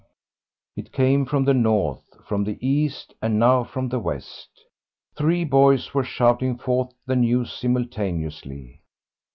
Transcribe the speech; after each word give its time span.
It 0.75 0.91
came 0.91 1.27
from 1.27 1.45
the 1.45 1.53
north, 1.53 2.01
from 2.25 2.43
the 2.43 2.57
east, 2.59 3.13
and 3.21 3.37
now 3.37 3.63
from 3.63 3.87
the 3.89 3.99
west. 3.99 4.49
Three 5.15 5.43
boys 5.43 5.93
were 5.93 6.03
shouting 6.03 6.57
forth 6.57 6.91
the 7.05 7.15
news 7.15 7.53
simultaneously. 7.53 8.81